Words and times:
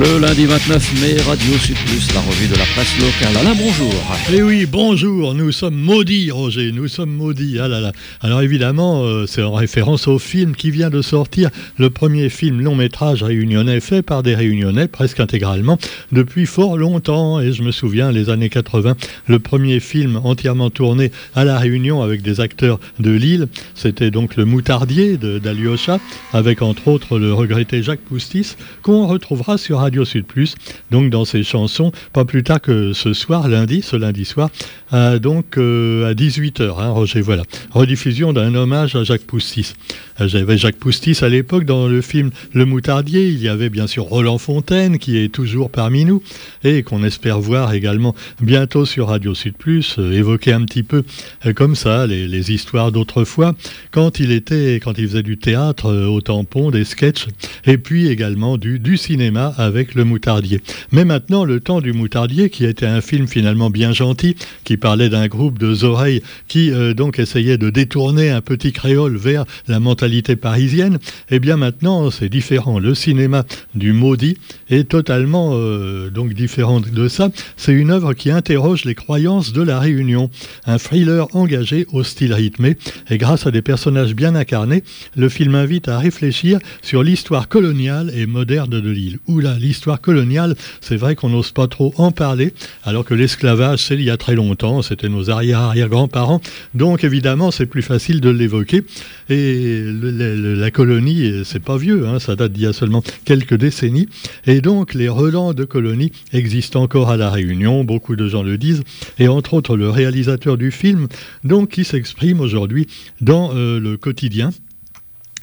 Le 0.00 0.18
lundi 0.18 0.46
29 0.46 1.02
mai, 1.02 1.20
Radio 1.20 1.58
Sud 1.58 1.76
Plus, 1.84 2.14
la 2.14 2.20
revue 2.20 2.48
de 2.48 2.56
la 2.56 2.64
presse 2.64 2.96
locale. 2.98 3.36
Alain, 3.36 3.54
bonjour. 3.54 3.92
Eh 4.32 4.42
oui, 4.42 4.64
bonjour, 4.64 5.34
nous 5.34 5.52
sommes 5.52 5.74
maudits, 5.74 6.30
Roger, 6.30 6.72
nous 6.72 6.88
sommes 6.88 7.10
maudits. 7.10 7.58
Ah 7.60 7.68
là. 7.68 7.92
Alors 8.22 8.40
évidemment, 8.40 9.02
euh, 9.02 9.26
c'est 9.26 9.42
en 9.42 9.52
référence 9.52 10.08
au 10.08 10.18
film 10.18 10.56
qui 10.56 10.70
vient 10.70 10.88
de 10.88 11.02
sortir, 11.02 11.50
le 11.76 11.90
premier 11.90 12.30
film 12.30 12.62
long 12.62 12.74
métrage 12.74 13.22
réunionnais 13.22 13.80
fait 13.80 14.00
par 14.00 14.22
des 14.22 14.34
réunionnais 14.34 14.88
presque 14.88 15.20
intégralement 15.20 15.76
depuis 16.12 16.46
fort 16.46 16.78
longtemps. 16.78 17.38
Et 17.38 17.52
je 17.52 17.62
me 17.62 17.70
souviens, 17.70 18.10
les 18.10 18.30
années 18.30 18.48
80, 18.48 18.96
le 19.26 19.38
premier 19.38 19.80
film 19.80 20.18
entièrement 20.24 20.70
tourné 20.70 21.12
à 21.34 21.44
La 21.44 21.58
Réunion 21.58 22.00
avec 22.00 22.22
des 22.22 22.40
acteurs 22.40 22.80
de 23.00 23.10
Lille, 23.10 23.48
c'était 23.74 24.10
donc 24.10 24.36
Le 24.36 24.46
Moutardier 24.46 25.18
d'Alyosha, 25.18 25.98
avec 26.32 26.62
entre 26.62 26.88
autres 26.88 27.18
le 27.18 27.34
regretté 27.34 27.82
Jacques 27.82 28.00
Poustis, 28.00 28.56
qu'on 28.80 29.06
retrouvera 29.06 29.58
sur 29.58 29.89
Radio 29.90 30.04
Sud 30.04 30.24
Plus, 30.24 30.54
donc 30.92 31.10
dans 31.10 31.24
ses 31.24 31.42
chansons, 31.42 31.90
pas 32.12 32.24
plus 32.24 32.44
tard 32.44 32.60
que 32.60 32.92
ce 32.92 33.12
soir, 33.12 33.48
lundi, 33.48 33.82
ce 33.82 33.96
lundi 33.96 34.24
soir, 34.24 34.48
donc 35.20 35.56
euh, 35.58 36.08
à 36.08 36.14
18h, 36.14 36.78
hein, 36.78 36.90
Roger, 36.90 37.20
voilà. 37.20 37.42
Rediffusion 37.72 38.32
d'un 38.32 38.54
hommage 38.54 38.94
à 38.94 39.02
Jacques 39.02 39.22
Poustis. 39.22 39.74
Euh, 40.20 40.28
j'avais 40.28 40.58
Jacques 40.58 40.76
Poustis 40.76 41.22
à 41.22 41.28
l'époque 41.28 41.64
dans 41.64 41.88
le 41.88 42.00
film 42.02 42.30
Le 42.52 42.64
Moutardier, 42.64 43.28
il 43.28 43.40
y 43.40 43.48
avait 43.48 43.68
bien 43.68 43.86
sûr 43.86 44.04
Roland 44.04 44.38
Fontaine 44.38 44.98
qui 44.98 45.16
est 45.16 45.28
toujours 45.28 45.70
parmi 45.70 46.04
nous 46.04 46.22
et 46.62 46.82
qu'on 46.82 47.02
espère 47.02 47.40
voir 47.40 47.72
également 47.72 48.14
bientôt 48.40 48.84
sur 48.84 49.08
Radio 49.08 49.34
Sud 49.34 49.56
Plus, 49.56 49.96
euh, 49.98 50.12
évoquer 50.12 50.52
un 50.52 50.64
petit 50.64 50.82
peu 50.82 51.02
comme 51.54 51.74
ça 51.74 52.06
les, 52.06 52.52
histoires 52.52 52.90
d'autrefois 52.90 53.54
quand 53.90 54.18
il 54.18 54.32
était, 54.32 54.76
quand 54.76 54.98
il 54.98 55.08
faisait 55.08 55.22
du 55.22 55.36
théâtre 55.36 56.06
au 56.06 56.20
tampon, 56.20 56.70
des 56.70 56.84
sketchs 56.84 57.26
et 57.66 57.78
puis 57.78 58.08
également 58.08 58.56
du 58.56 58.96
cinéma 58.96 59.54
avec 59.56 59.79
le 59.94 60.04
moutardier. 60.04 60.60
Mais 60.92 61.04
maintenant, 61.04 61.44
le 61.44 61.60
temps 61.60 61.80
du 61.80 61.92
moutardier, 61.92 62.50
qui 62.50 62.64
était 62.64 62.86
un 62.86 63.00
film 63.00 63.26
finalement 63.26 63.70
bien 63.70 63.92
gentil, 63.92 64.36
qui 64.64 64.76
parlait 64.76 65.08
d'un 65.08 65.26
groupe 65.26 65.58
de 65.58 65.84
oreilles 65.84 66.22
qui 66.48 66.70
euh, 66.70 66.94
donc 66.94 67.18
essayait 67.18 67.58
de 67.58 67.70
détourner 67.70 68.30
un 68.30 68.40
petit 68.40 68.72
créole 68.72 69.16
vers 69.16 69.44
la 69.68 69.80
mentalité 69.80 70.36
parisienne, 70.36 70.98
eh 71.30 71.38
bien 71.38 71.56
maintenant 71.56 72.10
c'est 72.10 72.28
différent. 72.28 72.78
Le 72.78 72.94
cinéma 72.94 73.44
du 73.74 73.92
maudit 73.92 74.36
est 74.68 74.88
totalement 74.88 75.52
euh, 75.54 76.10
donc 76.10 76.34
différent 76.34 76.80
de 76.80 77.08
ça. 77.08 77.30
C'est 77.56 77.72
une 77.72 77.90
œuvre 77.90 78.14
qui 78.14 78.30
interroge 78.30 78.84
les 78.84 78.94
croyances 78.94 79.52
de 79.52 79.62
la 79.62 79.78
Réunion, 79.78 80.30
un 80.66 80.78
thriller 80.78 81.26
engagé 81.34 81.86
au 81.92 82.02
style 82.04 82.34
rythmé 82.34 82.76
et 83.08 83.18
grâce 83.18 83.46
à 83.46 83.50
des 83.50 83.62
personnages 83.62 84.14
bien 84.14 84.34
incarnés, 84.34 84.82
le 85.16 85.28
film 85.28 85.54
invite 85.54 85.88
à 85.88 85.98
réfléchir 85.98 86.58
sur 86.82 87.02
l'histoire 87.02 87.48
coloniale 87.48 88.12
et 88.14 88.26
moderne 88.26 88.70
de 88.70 88.90
l'île. 88.90 89.18
Oula, 89.26 89.54
l'histoire 89.70 90.00
coloniale, 90.00 90.56
c'est 90.80 90.96
vrai 90.96 91.14
qu'on 91.14 91.28
n'ose 91.28 91.52
pas 91.52 91.68
trop 91.68 91.94
en 91.96 92.10
parler, 92.10 92.52
alors 92.82 93.04
que 93.04 93.14
l'esclavage, 93.14 93.78
c'est 93.84 93.94
il 93.94 94.02
y 94.02 94.10
a 94.10 94.16
très 94.16 94.34
longtemps, 94.34 94.82
c'était 94.82 95.08
nos 95.08 95.30
arrière-arrière-grands-parents, 95.30 96.40
donc 96.74 97.04
évidemment, 97.04 97.52
c'est 97.52 97.66
plus 97.66 97.82
facile 97.82 98.20
de 98.20 98.30
l'évoquer. 98.30 98.82
Et 99.28 99.84
la 99.84 100.70
colonie, 100.72 101.42
c'est 101.44 101.62
pas 101.62 101.76
vieux, 101.76 102.08
hein, 102.08 102.18
ça 102.18 102.34
date 102.34 102.52
d'il 102.52 102.64
y 102.64 102.66
a 102.66 102.72
seulement 102.72 103.04
quelques 103.24 103.54
décennies, 103.54 104.08
et 104.44 104.60
donc 104.60 104.94
les 104.94 105.08
relents 105.08 105.54
de 105.54 105.64
colonie 105.64 106.10
existent 106.32 106.82
encore 106.82 107.10
à 107.10 107.16
La 107.16 107.30
Réunion, 107.30 107.84
beaucoup 107.84 108.16
de 108.16 108.26
gens 108.26 108.42
le 108.42 108.58
disent, 108.58 108.82
et 109.20 109.28
entre 109.28 109.54
autres 109.54 109.76
le 109.76 109.88
réalisateur 109.88 110.56
du 110.56 110.72
film, 110.72 111.06
donc 111.44 111.70
qui 111.70 111.84
s'exprime 111.84 112.40
aujourd'hui 112.40 112.88
dans 113.20 113.54
euh, 113.54 113.78
le 113.78 113.96
quotidien 113.96 114.50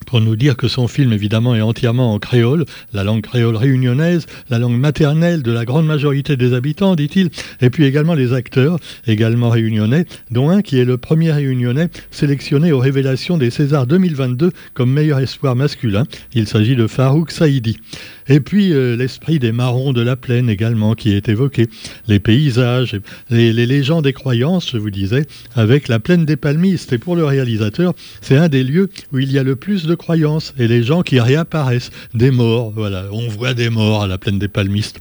pour 0.07 0.21
nous 0.21 0.35
dire 0.35 0.57
que 0.57 0.67
son 0.67 0.87
film, 0.87 1.13
évidemment, 1.13 1.53
est 1.53 1.61
entièrement 1.61 2.13
en 2.13 2.17
créole, 2.17 2.65
la 2.93 3.03
langue 3.03 3.21
créole 3.21 3.57
réunionnaise, 3.57 4.25
la 4.49 4.57
langue 4.57 4.79
maternelle 4.79 5.43
de 5.43 5.51
la 5.51 5.65
grande 5.65 5.85
majorité 5.85 6.37
des 6.37 6.53
habitants, 6.53 6.95
dit-il, 6.95 7.29
et 7.61 7.69
puis 7.69 7.85
également 7.85 8.15
les 8.15 8.33
acteurs, 8.33 8.79
également 9.05 9.49
réunionnais, 9.49 10.05
dont 10.31 10.49
un 10.49 10.61
qui 10.61 10.79
est 10.79 10.85
le 10.85 10.97
premier 10.97 11.31
réunionnais 11.31 11.89
sélectionné 12.09 12.71
aux 12.71 12.79
révélations 12.79 13.37
des 13.37 13.51
Césars 13.51 13.85
2022 13.85 14.51
comme 14.73 14.91
meilleur 14.91 15.19
espoir 15.19 15.55
masculin. 15.55 16.05
Il 16.33 16.47
s'agit 16.47 16.77
de 16.77 16.87
Farouk 16.87 17.29
Saïdi. 17.29 17.77
Et 18.29 18.39
puis 18.39 18.73
euh, 18.73 18.95
l'esprit 18.95 19.39
des 19.39 19.51
marrons 19.51 19.93
de 19.93 20.01
la 20.01 20.15
plaine 20.15 20.49
également 20.49 20.95
qui 20.95 21.13
est 21.13 21.29
évoqué, 21.29 21.67
les 22.07 22.19
paysages, 22.19 22.99
les, 23.29 23.53
les 23.53 23.65
légendes 23.65 24.07
et 24.07 24.13
croyances, 24.13 24.71
je 24.71 24.77
vous 24.77 24.89
disais, 24.89 25.25
avec 25.55 25.87
la 25.87 25.99
plaine 25.99 26.25
des 26.25 26.35
palmistes. 26.35 26.93
Et 26.93 26.97
pour 26.97 27.15
le 27.15 27.25
réalisateur, 27.25 27.93
c'est 28.21 28.37
un 28.37 28.49
des 28.49 28.63
lieux 28.63 28.89
où 29.13 29.19
il 29.19 29.31
y 29.31 29.39
a 29.39 29.43
le 29.43 29.55
plus 29.55 29.85
de 29.85 29.95
croyances 29.95 30.53
et 30.57 30.67
les 30.67 30.83
gens 30.83 31.01
qui 31.01 31.19
réapparaissent, 31.19 31.91
des 32.13 32.31
morts, 32.31 32.71
voilà, 32.71 33.05
on 33.11 33.27
voit 33.27 33.53
des 33.53 33.69
morts 33.69 34.03
à 34.03 34.07
la 34.07 34.17
plaine 34.17 34.39
des 34.39 34.47
palmistes. 34.47 34.99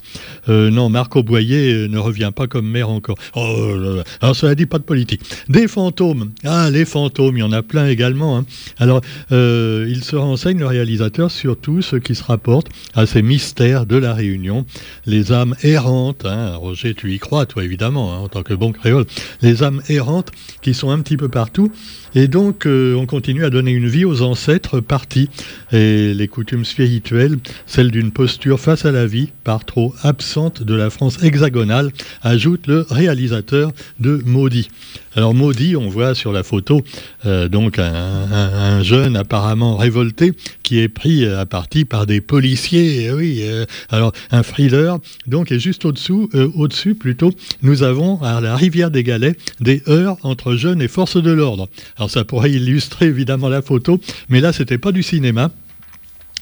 Euh, 0.49 0.71
non, 0.71 0.89
Marc 0.89 1.17
Auboyer 1.17 1.73
euh, 1.73 1.89
ne 1.89 1.99
revient 1.99 2.31
pas 2.35 2.47
comme 2.47 2.69
maire 2.69 2.91
encore. 2.91 3.17
Oh, 3.35 3.75
là, 3.77 3.97
là. 3.97 4.05
alors 4.21 4.37
cela 4.37 4.55
dit 4.55 4.67
pas 4.67 4.79
de 4.79 4.85
politique. 4.85 5.23
Des 5.49 5.69
fantômes, 5.69 6.31
ah 6.45 6.71
les 6.71 6.85
fantômes, 6.85 7.37
il 7.37 7.41
y 7.41 7.43
en 7.43 7.53
a 7.53 7.63
plein 7.63 7.87
également. 7.89 8.39
Hein. 8.39 8.47
Alors 8.79 9.01
il 9.31 10.03
se 10.03 10.17
renseigne 10.17 10.59
le 10.59 10.67
réalisateur 10.67 11.31
sur 11.31 11.59
tout 11.59 11.83
ce 11.83 11.97
qui 11.97 12.15
se 12.15 12.25
rapporte 12.25 12.69
à 12.95 13.07
ces 13.07 13.16
mystères 13.23 13.87
de 13.87 13.97
la 13.97 14.15
Réunion, 14.15 14.67
les 15.07 15.33
âmes 15.33 15.55
errantes, 15.63 16.25
hein, 16.25 16.57
Roger, 16.57 16.95
tu 16.95 17.13
y 17.13 17.19
crois, 17.19 17.47
toi 17.47 17.65
évidemment, 17.65 18.13
hein, 18.13 18.19
en 18.19 18.29
tant 18.29 18.43
que 18.43 18.55
bon 18.55 18.73
créole, 18.73 19.07
les 19.43 19.63
âmes 19.63 19.83
errantes 19.89 20.31
qui 20.63 20.75
sont 20.75 20.91
un 20.91 21.01
petit 21.01 21.17
peu 21.17 21.29
partout. 21.29 21.73
Et 22.17 22.29
donc, 22.29 22.65
euh, 22.65 22.95
on 22.95 23.05
continue 23.05 23.45
à 23.45 23.51
donner 23.51 23.73
une 23.73 23.89
vie 23.89 24.07
aux 24.07 24.23
ancêtres 24.23 24.81
partis. 24.81 25.29
Et 25.71 26.15
les 26.15 26.29
coutumes 26.29 26.65
spirituelles, 26.65 27.37
celle 27.67 27.91
d'une 27.91 28.11
posture 28.11 28.59
face 28.59 28.87
à 28.87 28.91
la 28.91 29.07
vie, 29.07 29.29
par 29.45 29.67
trop 29.67 29.95
absente 30.03 30.63
de 30.63 30.75
la 30.75 30.89
France 30.89 31.23
hexagonale, 31.23 31.93
ajoute 32.23 32.69
le 32.69 32.87
réalisateur 32.89 33.71
de 34.01 34.23
Maudit. 34.25 34.71
Alors 35.17 35.35
Maudit, 35.35 35.77
on 35.77 35.89
voit 35.89 36.15
sur 36.15 36.31
la 36.31 36.43
photo 36.43 36.83
euh, 37.25 37.49
donc 37.49 37.79
un, 37.79 37.85
un, 37.85 38.79
un, 38.79 38.83
jeune 38.83 39.17
apparemment 39.17 39.77
révolté 39.77 40.33
qui 40.63 40.79
est 40.79 40.89
pris 40.89 41.27
à 41.27 41.47
partie 41.47 41.87
par 41.87 42.05
des 42.05 42.21
policiers. 42.21 43.11
oui, 43.13 43.41
euh, 43.43 43.65
alors 43.89 44.13
un 44.31 44.43
thriller. 44.43 44.99
Donc 45.27 45.53
et 45.53 45.59
juste 45.59 45.87
au-dessous, 45.87 46.29
euh, 46.35 46.51
au-dessus 46.55 46.95
plutôt, 46.95 47.33
nous 47.63 47.83
avons 47.83 48.23
à 48.23 48.43
la 48.43 48.57
rivière 48.57 48.91
des 48.91 49.03
Galets 49.03 49.39
des 49.61 49.83
heurts 49.89 50.19
entre 50.23 50.55
jeunes 50.55 50.83
et 50.83 50.89
forces 50.89 51.23
de 51.23 51.31
l'ordre. 51.31 51.69
Ça 52.09 52.25
pourrait 52.25 52.51
illustrer 52.51 53.07
évidemment 53.07 53.49
la 53.49 53.63
photo, 53.63 54.01
mais 54.29 54.41
là 54.41 54.53
c'était 54.53 54.79
pas 54.79 54.93
du 54.93 55.03
cinéma 55.03 55.51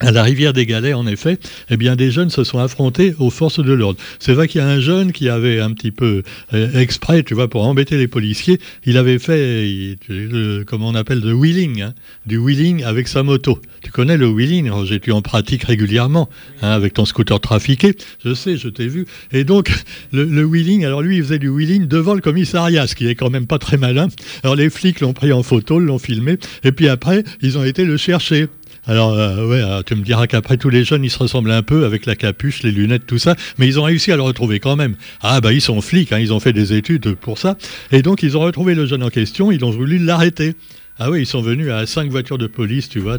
à 0.00 0.10
la 0.10 0.24
rivière 0.24 0.52
des 0.52 0.66
Galets, 0.66 0.92
en 0.92 1.06
effet, 1.06 1.38
eh 1.70 1.76
bien, 1.76 1.94
des 1.94 2.10
jeunes 2.10 2.30
se 2.30 2.42
sont 2.42 2.58
affrontés 2.58 3.14
aux 3.20 3.30
forces 3.30 3.62
de 3.62 3.72
l'ordre. 3.72 3.98
C'est 4.18 4.32
vrai 4.32 4.48
qu'il 4.48 4.60
y 4.60 4.64
a 4.64 4.66
un 4.66 4.80
jeune 4.80 5.12
qui 5.12 5.28
avait 5.28 5.60
un 5.60 5.70
petit 5.70 5.92
peu 5.92 6.24
euh, 6.52 6.80
exprès, 6.80 7.22
tu 7.22 7.34
vois, 7.34 7.48
pour 7.48 7.64
embêter 7.64 7.96
les 7.96 8.08
policiers, 8.08 8.58
il 8.84 8.98
avait 8.98 9.20
fait, 9.20 9.96
le, 10.08 10.64
comment 10.64 10.88
on 10.88 10.96
appelle, 10.96 11.20
de 11.20 11.32
wheeling, 11.32 11.82
hein, 11.82 11.94
du 12.26 12.38
wheeling 12.38 12.82
avec 12.82 13.06
sa 13.06 13.22
moto. 13.22 13.60
Tu 13.84 13.92
connais 13.92 14.16
le 14.16 14.26
wheeling, 14.26 14.68
Roger, 14.68 14.98
tu 14.98 15.12
en 15.12 15.22
pratiques 15.22 15.62
régulièrement, 15.62 16.28
hein, 16.60 16.70
avec 16.70 16.94
ton 16.94 17.04
scooter 17.04 17.38
trafiqué. 17.38 17.94
Je 18.24 18.34
sais, 18.34 18.56
je 18.56 18.68
t'ai 18.68 18.88
vu. 18.88 19.06
Et 19.32 19.44
donc, 19.44 19.72
le, 20.12 20.24
le, 20.24 20.44
wheeling, 20.44 20.84
alors 20.84 21.02
lui, 21.02 21.18
il 21.18 21.22
faisait 21.22 21.38
du 21.38 21.48
wheeling 21.48 21.86
devant 21.86 22.14
le 22.14 22.20
commissariat, 22.20 22.88
ce 22.88 22.96
qui 22.96 23.06
est 23.06 23.14
quand 23.14 23.30
même 23.30 23.46
pas 23.46 23.60
très 23.60 23.76
malin. 23.76 24.08
Alors 24.42 24.56
les 24.56 24.70
flics 24.70 24.98
l'ont 24.98 25.12
pris 25.12 25.32
en 25.32 25.44
photo, 25.44 25.78
l'ont 25.78 26.00
filmé, 26.00 26.36
et 26.64 26.72
puis 26.72 26.88
après, 26.88 27.22
ils 27.42 27.56
ont 27.58 27.64
été 27.64 27.84
le 27.84 27.96
chercher. 27.96 28.48
Alors, 28.86 29.14
euh, 29.14 29.64
alors, 29.64 29.84
tu 29.84 29.94
me 29.94 30.02
diras 30.02 30.26
qu'après 30.26 30.56
tous 30.56 30.68
les 30.68 30.84
jeunes, 30.84 31.04
ils 31.04 31.10
se 31.10 31.18
ressemblent 31.18 31.50
un 31.50 31.62
peu 31.62 31.84
avec 31.84 32.04
la 32.04 32.16
capuche, 32.16 32.62
les 32.62 32.70
lunettes, 32.70 33.06
tout 33.06 33.18
ça, 33.18 33.34
mais 33.58 33.66
ils 33.66 33.80
ont 33.80 33.84
réussi 33.84 34.12
à 34.12 34.16
le 34.16 34.22
retrouver 34.22 34.60
quand 34.60 34.76
même. 34.76 34.96
Ah, 35.22 35.40
bah, 35.40 35.52
ils 35.52 35.62
sont 35.62 35.80
flics, 35.80 36.12
hein, 36.12 36.18
ils 36.18 36.32
ont 36.32 36.40
fait 36.40 36.52
des 36.52 36.74
études 36.74 37.14
pour 37.14 37.38
ça. 37.38 37.56
Et 37.92 38.02
donc, 38.02 38.22
ils 38.22 38.36
ont 38.36 38.40
retrouvé 38.40 38.74
le 38.74 38.84
jeune 38.84 39.02
en 39.02 39.10
question, 39.10 39.50
ils 39.50 39.64
ont 39.64 39.70
voulu 39.70 39.98
l'arrêter. 39.98 40.54
Ah 40.96 41.10
oui, 41.10 41.22
ils 41.22 41.26
sont 41.26 41.42
venus 41.42 41.70
à 41.70 41.86
cinq 41.86 42.08
voitures 42.08 42.38
de 42.38 42.46
police, 42.46 42.88
tu 42.88 43.00
vois. 43.00 43.18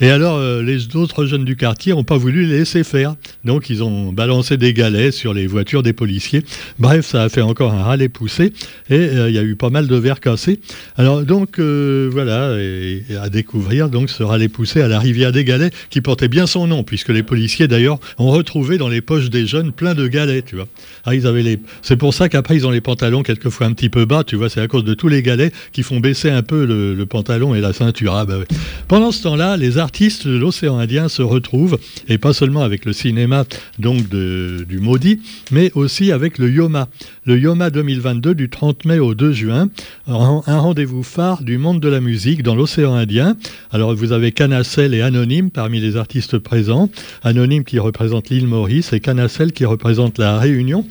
Et, 0.00 0.10
alors, 0.10 0.38
euh, 0.38 0.62
les 0.62 0.96
autres 0.96 1.26
jeunes 1.26 1.44
du 1.44 1.54
quartier 1.54 1.92
n'ont 1.92 2.02
pas 2.02 2.16
voulu 2.16 2.46
les 2.46 2.58
laisser 2.60 2.82
faire. 2.82 3.14
Donc, 3.44 3.68
ils 3.68 3.82
ont 3.82 4.10
balancé 4.10 4.56
des 4.56 4.72
galets 4.72 5.12
sur 5.12 5.34
les 5.34 5.46
voitures 5.46 5.82
des 5.82 5.92
policiers. 5.92 6.44
Bref, 6.78 7.04
ça 7.04 7.24
a 7.24 7.28
fait 7.28 7.42
encore 7.42 7.74
un 7.74 7.82
râle 7.82 8.08
poussé. 8.08 8.54
Et 8.88 8.94
euh, 8.94 9.28
il 9.28 9.34
y 9.34 9.38
a 9.38 9.42
eu 9.42 9.54
pas 9.54 9.68
mal 9.68 9.86
de 9.86 9.96
verres 9.96 10.20
cassés. 10.20 10.60
Alors, 10.96 11.24
donc, 11.24 11.58
euh, 11.58 12.08
voilà, 12.10 12.56
et 12.58 13.02
à 13.20 13.28
découvrir 13.28 13.90
donc 13.90 14.08
ce 14.08 14.22
râle 14.22 14.48
poussé 14.48 14.80
à 14.80 14.88
la 14.88 14.98
rivière 14.98 15.30
des 15.32 15.44
galets, 15.44 15.74
qui 15.90 16.00
portait 16.00 16.28
bien 16.28 16.46
son 16.46 16.66
nom, 16.66 16.84
puisque 16.84 17.10
les 17.10 17.22
policiers, 17.22 17.68
d'ailleurs, 17.68 17.98
ont 18.16 18.30
retrouvé 18.30 18.78
dans 18.78 18.88
les 18.88 19.02
poches 19.02 19.28
des 19.28 19.46
jeunes 19.46 19.72
plein 19.72 19.94
de 19.94 20.06
galets, 20.06 20.46
tu 20.46 20.56
vois. 20.56 20.68
Ah, 21.04 21.14
ils 21.14 21.26
avaient 21.26 21.42
les... 21.42 21.58
C'est 21.82 21.96
pour 21.96 22.14
ça 22.14 22.30
qu'après, 22.30 22.56
ils 22.56 22.66
ont 22.66 22.70
les 22.70 22.80
pantalons 22.80 23.22
quelquefois 23.22 23.66
un 23.66 23.74
petit 23.74 23.90
peu 23.90 24.06
bas, 24.06 24.24
tu 24.24 24.36
vois. 24.36 24.48
C'est 24.48 24.62
à 24.62 24.68
cause 24.68 24.84
de 24.84 24.94
tous 24.94 25.08
les 25.08 25.22
galets 25.22 25.52
qui 25.72 25.82
font 25.82 26.00
baisser 26.00 26.30
un 26.30 26.42
peu 26.42 26.64
le 26.64 26.77
le, 26.78 27.06
pantalon 27.06 27.54
et 27.54 27.60
la 27.60 27.72
ceinture. 27.72 28.14
Ah, 28.14 28.24
bah 28.24 28.38
Pendant 28.86 29.12
ce 29.12 29.22
temps-là, 29.22 29.56
les 29.56 29.78
artistes 29.78 30.26
de 30.26 30.36
l'océan 30.36 30.78
Indien 30.78 31.08
se 31.08 31.22
retrouvent, 31.22 31.78
et 32.08 32.18
pas 32.18 32.32
seulement 32.32 32.62
avec 32.62 32.84
le 32.84 32.92
cinéma 32.92 33.44
donc 33.78 34.08
du 34.08 34.78
maudit, 34.80 35.20
mais 35.50 35.70
aussi 35.74 36.12
avec 36.12 36.38
le 36.38 36.50
Yoma. 36.50 36.88
Le 37.24 37.38
Yoma 37.38 37.70
2022 37.70 38.34
du 38.34 38.48
30 38.48 38.84
mai 38.84 38.98
au 38.98 39.14
2 39.14 39.32
juin, 39.32 39.68
un 40.06 40.40
rendez-vous 40.58 41.02
phare 41.02 41.42
du 41.42 41.58
monde 41.58 41.80
de 41.80 41.88
la 41.88 42.00
musique 42.00 42.42
dans 42.42 42.54
l'océan 42.54 42.94
Indien. 42.94 43.36
Alors 43.70 43.94
vous 43.94 44.12
avez 44.12 44.32
Canacel 44.32 44.94
et 44.94 45.02
Anonyme 45.02 45.50
parmi 45.50 45.80
les 45.80 45.96
artistes 45.96 46.38
présents. 46.38 46.88
Anonyme 47.22 47.64
qui 47.64 47.78
représente 47.78 48.30
l'île 48.30 48.46
Maurice 48.46 48.92
et 48.92 49.00
Canacel 49.00 49.52
qui 49.52 49.64
représente 49.64 50.18
la 50.18 50.38
Réunion. 50.38 50.86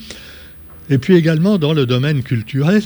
Et 0.89 0.97
puis 0.97 1.15
également 1.15 1.57
dans 1.57 1.73
le 1.73 1.85
domaine 1.85 2.23
culturel, 2.23 2.81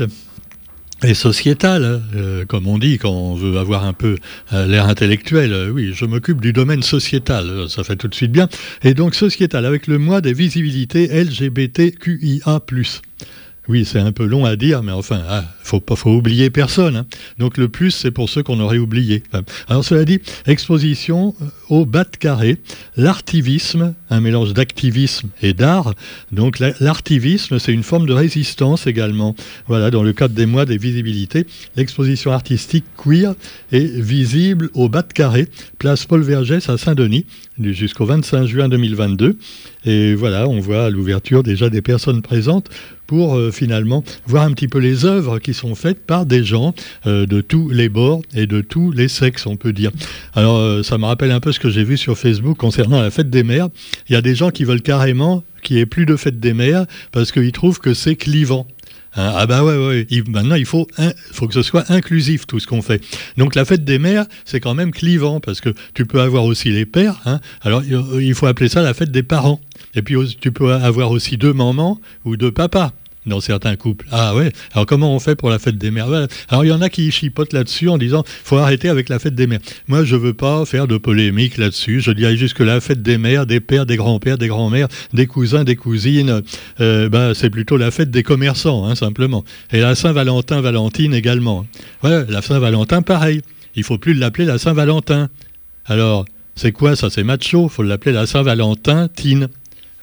et 1.03 1.13
sociétal, 1.13 1.83
hein, 1.83 2.01
euh, 2.15 2.45
comme 2.45 2.68
on 2.68 2.77
dit 2.77 2.98
quand 2.98 3.12
on 3.12 3.36
veut 3.36 3.57
avoir 3.57 3.86
un 3.86 3.94
peu 3.94 4.18
euh, 4.53 4.68
l'air 4.68 4.88
intellectuel. 4.88 5.53
Euh, 5.53 5.69
oui, 5.69 5.94
je 5.94 6.06
m'occupe 6.06 6.42
du 6.42 6.53
domaine 6.53 6.83
sociétal, 6.83 7.69
ça 7.69 7.83
fait 7.83 7.95
tout 7.95 8.07
de 8.07 8.15
suite 8.15 8.31
bien. 8.31 8.48
Et 8.83 8.94
donc 8.94 9.15
sociétal, 9.15 9.65
avec 9.65 9.88
le 9.88 9.98
mois 9.98 10.21
des 10.21 10.33
visibilités 10.33 11.07
LGBTQIA. 11.07 12.62
Oui, 13.71 13.85
c'est 13.85 14.00
un 14.00 14.12
peu 14.12 14.25
long 14.25 14.44
à 14.44 14.57
dire, 14.57 14.83
mais 14.83 14.91
enfin, 14.91 15.19
il 15.19 15.29
ah, 15.29 15.45
faut 15.63 15.79
pas 15.79 15.95
faut 15.95 16.12
oublier 16.12 16.50
personne. 16.50 16.97
Hein. 16.97 17.06
Donc 17.38 17.57
le 17.57 17.69
plus, 17.69 17.91
c'est 17.91 18.12
pour 18.12 18.29
ceux 18.29 18.44
qu'on 18.44 18.59
aurait 18.59 18.79
oublié. 18.79 19.23
Alors 19.69 19.85
cela 19.85 20.03
dit, 20.03 20.19
exposition 20.45 21.33
euh, 21.41 21.45
au 21.69 21.85
bas 21.85 22.03
de 22.03 22.18
carré, 22.18 22.57
l'artivisme, 22.97 23.94
un 24.09 24.19
mélange 24.19 24.53
d'activisme 24.53 25.29
et 25.41 25.53
d'art. 25.53 25.94
Donc 26.33 26.59
l'artivisme, 26.59 27.59
c'est 27.59 27.71
une 27.71 27.83
forme 27.83 28.07
de 28.07 28.12
résistance 28.12 28.88
également. 28.88 29.38
Voilà, 29.68 29.89
dans 29.89 30.03
le 30.03 30.12
cadre 30.12 30.35
des 30.35 30.45
mois 30.45 30.65
des 30.65 30.77
visibilités, 30.77 31.47
l'exposition 31.77 32.33
artistique 32.33 32.83
queer 32.97 33.35
est 33.71 34.01
visible 34.01 34.69
au 34.74 34.89
bas 34.89 35.03
de 35.03 35.13
carré, 35.13 35.47
place 35.79 36.03
Paul 36.03 36.24
Vergès 36.24 36.67
à 36.67 36.77
Saint-Denis, 36.77 37.25
jusqu'au 37.57 38.03
25 38.03 38.47
juin 38.47 38.67
2022. 38.67 39.38
Et 39.85 40.13
voilà, 40.13 40.50
on 40.50 40.59
voit 40.59 40.85
à 40.85 40.89
l'ouverture 40.89 41.41
déjà 41.41 41.69
des 41.69 41.81
personnes 41.81 42.21
présentes 42.21 42.69
pour 43.11 43.35
euh, 43.35 43.51
finalement 43.51 44.05
voir 44.25 44.43
un 44.45 44.53
petit 44.53 44.69
peu 44.69 44.79
les 44.79 45.03
œuvres 45.03 45.37
qui 45.39 45.53
sont 45.53 45.75
faites 45.75 46.05
par 46.05 46.25
des 46.25 46.45
gens 46.45 46.73
euh, 47.05 47.25
de 47.25 47.41
tous 47.41 47.67
les 47.67 47.89
bords 47.89 48.21
et 48.33 48.47
de 48.47 48.61
tous 48.61 48.93
les 48.93 49.09
sexes, 49.09 49.47
on 49.47 49.57
peut 49.57 49.73
dire. 49.73 49.91
Alors, 50.33 50.55
euh, 50.55 50.81
ça 50.81 50.97
me 50.97 51.03
rappelle 51.03 51.31
un 51.31 51.41
peu 51.41 51.51
ce 51.51 51.59
que 51.59 51.69
j'ai 51.69 51.83
vu 51.83 51.97
sur 51.97 52.17
Facebook 52.17 52.55
concernant 52.55 53.01
la 53.01 53.11
fête 53.11 53.29
des 53.29 53.43
mères. 53.43 53.67
Il 54.07 54.13
y 54.13 54.15
a 54.15 54.21
des 54.21 54.33
gens 54.33 54.49
qui 54.49 54.63
veulent 54.63 54.81
carrément 54.81 55.43
qu'il 55.61 55.75
n'y 55.75 55.81
ait 55.81 55.85
plus 55.85 56.05
de 56.05 56.15
fête 56.15 56.39
des 56.39 56.53
mères 56.53 56.85
parce 57.11 57.33
qu'ils 57.33 57.51
trouvent 57.51 57.81
que 57.81 57.93
c'est 57.93 58.15
clivant. 58.15 58.65
Hein, 59.17 59.33
ah 59.35 59.45
bah 59.45 59.61
ouais, 59.65 59.75
ouais. 59.75 60.23
maintenant 60.29 60.55
il 60.55 60.65
faut, 60.65 60.87
faut 61.33 61.49
que 61.49 61.53
ce 61.53 61.63
soit 61.63 61.91
inclusif 61.91 62.47
tout 62.47 62.61
ce 62.61 62.67
qu'on 62.67 62.81
fait. 62.81 63.03
Donc 63.35 63.55
la 63.55 63.65
fête 63.65 63.83
des 63.83 63.99
mères, 63.99 64.25
c'est 64.45 64.61
quand 64.61 64.73
même 64.73 64.91
clivant 64.91 65.41
parce 65.41 65.59
que 65.59 65.73
tu 65.93 66.05
peux 66.05 66.21
avoir 66.21 66.45
aussi 66.45 66.71
les 66.71 66.85
pères. 66.85 67.19
Hein. 67.25 67.41
alors 67.61 67.83
il 67.83 68.33
faut 68.35 68.45
appeler 68.45 68.69
ça 68.69 68.81
la 68.81 68.93
fête 68.93 69.11
des 69.11 69.23
parents. 69.23 69.59
Et 69.95 70.01
puis 70.01 70.15
tu 70.39 70.53
peux 70.53 70.71
avoir 70.71 71.11
aussi 71.11 71.35
deux 71.35 71.51
mamans 71.51 71.99
ou 72.23 72.37
deux 72.37 72.53
papas 72.53 72.93
dans 73.25 73.39
certains 73.39 73.75
couples. 73.75 74.07
Ah 74.12 74.35
ouais, 74.35 74.51
alors 74.73 74.85
comment 74.85 75.15
on 75.15 75.19
fait 75.19 75.35
pour 75.35 75.50
la 75.50 75.59
fête 75.59 75.77
des 75.77 75.91
mères? 75.91 76.07
Alors 76.50 76.65
il 76.65 76.69
y 76.69 76.71
en 76.71 76.81
a 76.81 76.89
qui 76.89 77.12
chipotent 77.12 77.53
là-dessus 77.53 77.89
en 77.89 77.97
disant 77.97 78.23
faut 78.44 78.57
arrêter 78.57 78.89
avec 78.89 79.09
la 79.09 79.19
fête 79.19 79.35
des 79.35 79.47
mères. 79.47 79.59
Moi 79.88 80.03
je 80.03 80.15
veux 80.15 80.33
pas 80.33 80.65
faire 80.65 80.88
de 80.88 80.97
polémique 80.97 81.57
là-dessus. 81.57 82.01
Je 82.01 82.12
dirais 82.12 82.35
juste 82.35 82.56
que 82.56 82.63
la 82.63 82.81
fête 82.81 83.01
des 83.01 83.18
mères, 83.18 83.45
des 83.45 83.59
pères, 83.59 83.85
des 83.85 83.97
grands-pères, 83.97 84.38
des 84.38 84.47
grands-mères, 84.47 84.88
des 85.13 85.27
cousins, 85.27 85.63
des 85.63 85.75
cousines, 85.75 86.41
euh, 86.79 87.09
ben, 87.09 87.33
c'est 87.33 87.50
plutôt 87.50 87.77
la 87.77 87.91
fête 87.91 88.12
des 88.12 88.23
commerçants, 88.23 88.85
hein, 88.85 88.95
simplement. 88.95 89.44
Et 89.71 89.79
la 89.79 89.95
Saint-Valentin, 89.95 90.62
Valentine 90.62 91.13
également. 91.13 91.65
Ouais, 92.03 92.25
la 92.27 92.41
Saint-Valentin 92.41 93.01
pareil. 93.01 93.41
Il 93.75 93.83
faut 93.83 93.97
plus 93.97 94.13
l'appeler 94.13 94.45
la 94.45 94.57
Saint-Valentin. 94.57 95.29
Alors, 95.85 96.25
c'est 96.56 96.71
quoi 96.71 96.95
ça? 96.95 97.09
C'est 97.09 97.24
macho, 97.24 97.69
faut 97.69 97.83
l'appeler 97.83 98.13
la 98.13 98.25
Saint-Valentin-tine. 98.25 99.47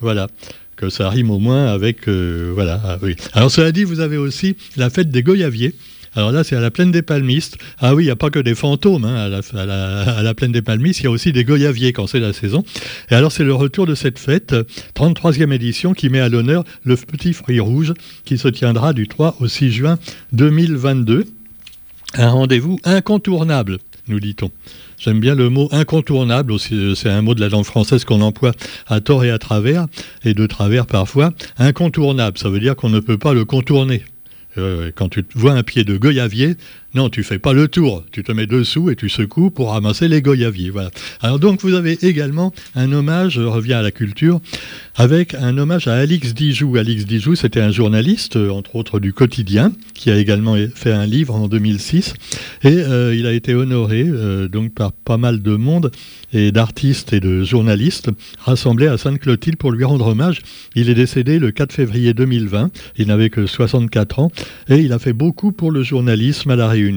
Voilà 0.00 0.28
que 0.78 0.88
ça 0.88 1.10
rime 1.10 1.30
au 1.30 1.38
moins 1.38 1.66
avec... 1.66 2.08
Euh, 2.08 2.52
voilà, 2.54 2.80
ah 2.84 2.98
oui. 3.02 3.16
Alors 3.34 3.50
cela 3.50 3.72
dit, 3.72 3.84
vous 3.84 4.00
avez 4.00 4.16
aussi 4.16 4.56
la 4.76 4.88
fête 4.88 5.10
des 5.10 5.22
Goyaviers. 5.22 5.74
Alors 6.14 6.32
là, 6.32 6.42
c'est 6.42 6.56
à 6.56 6.60
la 6.60 6.70
plaine 6.70 6.90
des 6.90 7.02
Palmistes. 7.02 7.58
Ah 7.78 7.94
oui, 7.94 8.04
il 8.04 8.06
n'y 8.06 8.12
a 8.12 8.16
pas 8.16 8.30
que 8.30 8.38
des 8.38 8.54
fantômes 8.54 9.04
hein, 9.04 9.30
à, 9.54 10.22
la, 10.22 10.34
plaine 10.34 10.52
des 10.52 10.62
Palmistes, 10.62 11.00
il 11.00 11.04
y 11.04 11.06
a 11.06 11.10
aussi 11.10 11.32
des 11.32 11.44
goyaviers 11.44 11.92
quand 11.92 12.06
c'est 12.06 12.20
la 12.20 12.32
saison. 12.32 12.64
Et 13.10 13.14
alors, 13.14 13.30
c'est 13.30 13.44
le 13.44 13.54
retour 13.54 13.86
de 13.86 13.94
cette 13.94 14.18
fête, 14.18 14.54
33e 14.96 15.52
édition, 15.52 15.92
qui 15.92 16.08
met 16.08 16.20
à 16.20 16.28
l'honneur 16.28 16.64
le 16.84 16.96
Petit 16.96 17.32
Fruit 17.32 17.60
Rouge, 17.60 17.92
qui 18.24 18.38
se 18.38 18.48
tiendra 18.48 18.92
du 18.94 19.06
3 19.06 19.36
au 19.40 19.48
6 19.48 19.70
juin 19.70 19.98
2022. 20.32 21.26
Un 22.14 22.30
rendez-vous 22.30 22.78
incontournable, 22.84 23.78
nous 24.08 24.18
dit-on. 24.18 24.50
J'aime 24.98 25.20
bien 25.20 25.34
le 25.34 25.48
mot 25.48 25.68
incontournable 25.70 26.50
aussi. 26.52 26.94
C'est 26.96 27.08
un 27.08 27.22
mot 27.22 27.34
de 27.34 27.40
la 27.40 27.48
langue 27.48 27.64
française 27.64 28.04
qu'on 28.04 28.20
emploie 28.20 28.52
à 28.86 29.00
tort 29.00 29.24
et 29.24 29.30
à 29.30 29.38
travers, 29.38 29.86
et 30.24 30.34
de 30.34 30.46
travers 30.46 30.86
parfois. 30.86 31.32
Incontournable, 31.58 32.36
ça 32.36 32.48
veut 32.48 32.60
dire 32.60 32.74
qu'on 32.74 32.88
ne 32.88 33.00
peut 33.00 33.18
pas 33.18 33.32
le 33.32 33.44
contourner. 33.44 34.02
Euh, 34.56 34.90
quand 34.94 35.08
tu 35.08 35.24
vois 35.34 35.52
un 35.52 35.62
pied 35.62 35.84
de 35.84 35.96
goyavier, 35.96 36.56
non, 36.98 37.10
tu 37.10 37.22
fais 37.22 37.38
pas 37.38 37.52
le 37.52 37.68
tour. 37.68 38.02
Tu 38.10 38.24
te 38.24 38.32
mets 38.32 38.48
dessous 38.48 38.90
et 38.90 38.96
tu 38.96 39.08
secoues 39.08 39.52
pour 39.52 39.70
ramasser 39.70 40.08
les 40.08 40.20
goyaviers. 40.20 40.70
Voilà. 40.70 40.90
Alors 41.20 41.38
donc 41.38 41.62
vous 41.62 41.74
avez 41.74 41.96
également 42.04 42.52
un 42.74 42.90
hommage, 42.90 43.34
je 43.34 43.42
reviens 43.42 43.78
à 43.78 43.82
la 43.82 43.92
culture, 43.92 44.40
avec 44.96 45.34
un 45.34 45.56
hommage 45.58 45.86
à 45.86 45.94
Alix 45.94 46.34
Dijoux. 46.34 46.76
Alix 46.76 47.04
Dijoux, 47.04 47.36
c'était 47.36 47.60
un 47.60 47.70
journaliste, 47.70 48.34
euh, 48.34 48.50
entre 48.50 48.74
autres 48.74 48.98
du 48.98 49.12
quotidien, 49.12 49.70
qui 49.94 50.10
a 50.10 50.16
également 50.16 50.56
fait 50.74 50.90
un 50.90 51.06
livre 51.06 51.36
en 51.36 51.46
2006. 51.46 52.14
Et 52.64 52.66
euh, 52.66 53.14
il 53.14 53.28
a 53.28 53.32
été 53.32 53.54
honoré 53.54 54.04
euh, 54.04 54.48
donc 54.48 54.74
par 54.74 54.90
pas 54.90 55.18
mal 55.18 55.40
de 55.40 55.54
monde 55.54 55.92
et 56.32 56.50
d'artistes 56.50 57.12
et 57.12 57.20
de 57.20 57.44
journalistes 57.44 58.10
rassemblés 58.40 58.88
à 58.88 58.98
Sainte-Clotilde 58.98 59.56
pour 59.56 59.70
lui 59.70 59.84
rendre 59.84 60.08
hommage. 60.08 60.40
Il 60.74 60.90
est 60.90 60.94
décédé 60.94 61.38
le 61.38 61.52
4 61.52 61.72
février 61.72 62.12
2020. 62.12 62.72
Il 62.96 63.06
n'avait 63.06 63.30
que 63.30 63.46
64 63.46 64.18
ans 64.18 64.32
et 64.68 64.78
il 64.78 64.92
a 64.92 64.98
fait 64.98 65.12
beaucoup 65.12 65.52
pour 65.52 65.70
le 65.70 65.84
journalisme 65.84 66.50
à 66.50 66.56
la 66.56 66.66
Réunion 66.66 66.87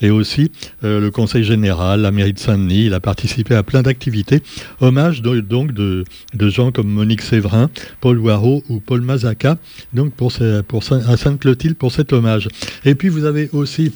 et 0.00 0.10
aussi 0.10 0.50
euh, 0.84 1.00
le 1.00 1.10
Conseil 1.10 1.44
général, 1.44 2.00
la 2.00 2.10
mairie 2.10 2.32
de 2.32 2.38
Saint-Denis. 2.38 2.86
Il 2.86 2.94
a 2.94 3.00
participé 3.00 3.54
à 3.54 3.62
plein 3.62 3.82
d'activités. 3.82 4.42
Hommage 4.80 5.22
donc 5.22 5.72
de, 5.72 6.04
gens 6.34 6.72
comme 6.72 6.88
Monique 6.88 7.22
Séverin, 7.22 7.70
Paul 8.00 8.18
Waro 8.18 8.62
ou 8.68 8.80
Paul 8.80 9.00
Mazaka 9.00 9.58
donc 9.92 10.12
pour, 10.14 10.32
pour 10.68 10.82
à 10.92 11.16
Sainte-Clotilde 11.16 11.76
pour 11.76 11.92
cet 11.92 12.12
hommage. 12.12 12.48
Et 12.84 12.94
puis 12.94 13.08
vous 13.08 13.24
avez 13.24 13.48
aussi 13.52 13.92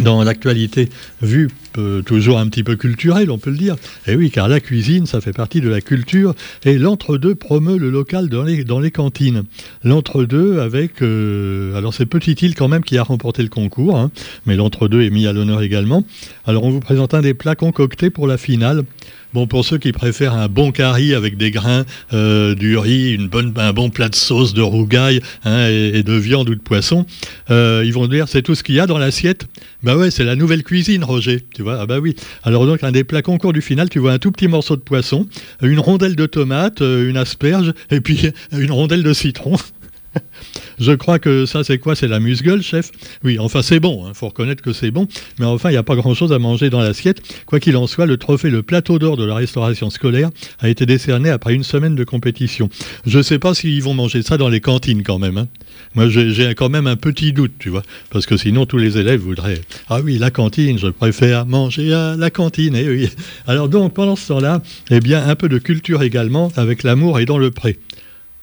dans 0.00 0.22
l'actualité 0.22 0.88
vue 1.22 1.48
euh, 1.76 2.02
toujours 2.02 2.38
un 2.38 2.48
petit 2.48 2.62
peu 2.62 2.76
culturelle, 2.76 3.30
on 3.30 3.38
peut 3.38 3.50
le 3.50 3.56
dire. 3.56 3.74
Et 4.06 4.12
eh 4.12 4.16
oui, 4.16 4.30
car 4.30 4.48
la 4.48 4.60
cuisine, 4.60 5.06
ça 5.06 5.20
fait 5.20 5.32
partie 5.32 5.60
de 5.60 5.68
la 5.68 5.80
culture. 5.80 6.34
Et 6.64 6.78
l'entre-deux 6.78 7.34
promeut 7.34 7.78
le 7.78 7.90
local 7.90 8.28
dans 8.28 8.44
les, 8.44 8.90
cantines. 8.90 9.44
L'entre-deux 9.82 10.60
avec... 10.60 11.02
Euh, 11.02 11.76
alors 11.76 11.92
c'est 11.94 12.06
Petite 12.06 12.42
Île 12.42 12.54
quand 12.54 12.68
même 12.68 12.84
qui 12.84 12.96
a 12.96 13.02
remporté 13.02 13.42
le 13.42 13.48
concours, 13.48 13.96
hein, 13.96 14.10
mais 14.46 14.56
l'entre-deux 14.56 15.02
est 15.02 15.10
mis 15.10 15.26
à 15.26 15.32
l'honneur 15.32 15.62
également. 15.62 16.04
Alors 16.46 16.64
on 16.64 16.70
vous 16.70 16.80
présente 16.80 17.14
un 17.14 17.22
des 17.22 17.34
plats 17.34 17.56
concoctés 17.56 18.10
pour 18.10 18.26
la 18.26 18.36
finale. 18.36 18.84
Bon, 19.34 19.48
pour 19.48 19.64
ceux 19.64 19.78
qui 19.78 19.90
préfèrent 19.90 20.34
un 20.34 20.46
bon 20.46 20.70
curry 20.70 21.12
avec 21.12 21.36
des 21.36 21.50
grains, 21.50 21.84
euh, 22.12 22.54
du 22.54 22.78
riz, 22.78 23.14
une 23.14 23.26
bonne, 23.26 23.52
un 23.56 23.72
bon 23.72 23.90
plat 23.90 24.08
de 24.08 24.14
sauce 24.14 24.54
de 24.54 24.62
rougaille 24.62 25.20
hein, 25.44 25.66
et, 25.68 26.04
de 26.04 26.12
viande 26.12 26.48
ou 26.50 26.54
de 26.54 26.60
poisson, 26.60 27.04
euh, 27.50 27.82
ils 27.84 27.92
vont 27.92 28.06
dire 28.06 28.28
c'est 28.28 28.42
tout 28.42 28.54
ce 28.54 28.62
qu'il 28.62 28.76
y 28.76 28.80
a 28.80 28.86
dans 28.86 28.96
l'assiette. 28.96 29.46
Bah 29.82 29.96
ouais, 29.96 30.12
c'est 30.12 30.22
la 30.22 30.36
nouvelle 30.36 30.62
cuisine, 30.62 31.02
Roger. 31.02 31.44
Tu 31.52 31.62
vois 31.62 31.80
Ah 31.80 31.86
bah 31.86 31.98
oui. 31.98 32.14
Alors 32.44 32.64
donc 32.64 32.84
un 32.84 32.92
des 32.92 33.02
plats 33.02 33.22
concours 33.22 33.52
du 33.52 33.60
final, 33.60 33.88
tu 33.88 33.98
vois 33.98 34.12
un 34.12 34.20
tout 34.20 34.30
petit 34.30 34.46
morceau 34.46 34.76
de 34.76 34.82
poisson, 34.82 35.26
une 35.62 35.80
rondelle 35.80 36.14
de 36.14 36.26
tomate, 36.26 36.80
euh, 36.80 37.10
une 37.10 37.16
asperge 37.16 37.74
et 37.90 38.00
puis 38.00 38.30
une 38.52 38.70
rondelle 38.70 39.02
de 39.02 39.12
citron. 39.12 39.56
Je 40.78 40.92
crois 40.92 41.18
que 41.18 41.46
ça, 41.46 41.64
c'est 41.64 41.78
quoi? 41.78 41.94
C'est 41.94 42.08
la 42.08 42.20
musgueule, 42.20 42.62
chef? 42.62 42.90
Oui, 43.22 43.38
enfin, 43.38 43.62
c'est 43.62 43.80
bon, 43.80 44.04
il 44.04 44.10
hein, 44.10 44.14
faut 44.14 44.28
reconnaître 44.28 44.62
que 44.62 44.72
c'est 44.72 44.90
bon, 44.90 45.06
mais 45.38 45.46
enfin, 45.46 45.70
il 45.70 45.72
n'y 45.72 45.78
a 45.78 45.82
pas 45.82 45.96
grand-chose 45.96 46.32
à 46.32 46.38
manger 46.38 46.70
dans 46.70 46.80
l'assiette. 46.80 47.22
Quoi 47.46 47.60
qu'il 47.60 47.76
en 47.76 47.86
soit, 47.86 48.06
le 48.06 48.16
trophée, 48.16 48.50
le 48.50 48.62
plateau 48.62 48.98
d'or 48.98 49.16
de 49.16 49.24
la 49.24 49.34
restauration 49.34 49.90
scolaire 49.90 50.30
a 50.60 50.68
été 50.68 50.86
décerné 50.86 51.30
après 51.30 51.54
une 51.54 51.64
semaine 51.64 51.94
de 51.94 52.04
compétition. 52.04 52.68
Je 53.06 53.18
ne 53.18 53.22
sais 53.22 53.38
pas 53.38 53.54
s'ils 53.54 53.82
vont 53.82 53.94
manger 53.94 54.22
ça 54.22 54.36
dans 54.36 54.48
les 54.48 54.60
cantines 54.60 55.02
quand 55.02 55.18
même. 55.18 55.38
Hein. 55.38 55.48
Moi, 55.94 56.08
j'ai 56.08 56.54
quand 56.54 56.68
même 56.68 56.86
un 56.86 56.96
petit 56.96 57.32
doute, 57.32 57.52
tu 57.58 57.68
vois, 57.68 57.82
parce 58.10 58.26
que 58.26 58.36
sinon, 58.36 58.66
tous 58.66 58.78
les 58.78 58.98
élèves 58.98 59.20
voudraient 59.20 59.60
Ah 59.88 60.00
oui, 60.02 60.18
la 60.18 60.30
cantine, 60.30 60.78
je 60.78 60.88
préfère 60.88 61.46
manger 61.46 61.92
à 61.92 62.16
la 62.16 62.30
cantine. 62.30 62.74
Eh 62.76 62.88
oui. 62.88 63.10
Alors 63.46 63.68
donc, 63.68 63.94
pendant 63.94 64.16
ce 64.16 64.28
temps-là, 64.28 64.62
eh 64.90 65.00
bien, 65.00 65.26
un 65.26 65.36
peu 65.36 65.48
de 65.48 65.58
culture 65.58 66.02
également 66.02 66.50
avec 66.56 66.82
l'amour 66.82 67.20
et 67.20 67.26
dans 67.26 67.38
le 67.38 67.50
pré. 67.50 67.78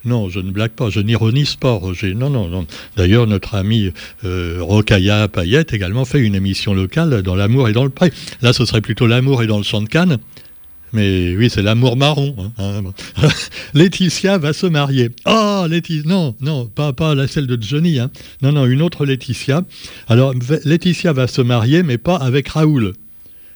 Non, 0.04 0.30
je 0.30 0.40
ne 0.40 0.52
blague 0.52 0.72
pas, 0.72 0.90
je 0.90 1.00
n'ironise 1.00 1.56
pas, 1.56 1.74
Roger. 1.74 2.14
Non, 2.14 2.30
non, 2.30 2.48
non. 2.48 2.66
D'ailleurs, 2.98 3.28
notre 3.28 3.56
ami 3.56 3.92
euh, 4.24 4.58
Rokaya 4.62 5.28
Payette 5.28 5.74
également 5.74 6.06
fait 6.06 6.20
une 6.20 6.36
émission 6.36 6.74
locale 6.74 7.22
dans 7.22 7.36
l'amour 7.36 7.70
et 7.70 7.74
dans 7.74 7.84
le 7.84 7.90
pré. 7.90 8.12
Là, 8.42 8.54
ce 8.54 8.66
serait 8.66 8.82
plutôt 8.82 9.06
l'amour 9.06 9.44
et 9.44 9.48
dans 9.48 9.58
le 9.58 9.64
champ 9.64 9.82
de 9.82 9.88
Cannes. 9.88 10.18
Mais 10.94 11.36
oui, 11.38 11.50
c'est 11.50 11.62
l'amour 11.62 11.96
marron. 11.96 12.36
Hein, 12.58 12.84
hein. 12.84 13.28
Laetitia 13.74 14.38
va 14.38 14.54
se 14.54 14.68
marier. 14.68 15.10
Oh, 15.26 15.66
Laetitia, 15.70 16.10
non, 16.10 16.36
non, 16.42 16.66
pas, 16.66 16.92
pas 16.94 17.16
la 17.16 17.28
celle 17.28 17.48
de 17.48 17.58
Johnny. 17.62 18.00
Hein. 18.00 18.12
Non, 18.42 18.52
non, 18.52 18.66
une 18.66 18.82
autre 18.82 19.06
Laetitia. 19.06 19.64
Alors, 20.08 20.34
Laetitia 20.66 21.14
va 21.14 21.28
se 21.28 21.42
marier, 21.42 21.84
mais 21.84 21.98
pas 21.98 22.18
avec 22.18 22.50
Raoul. 22.50 22.94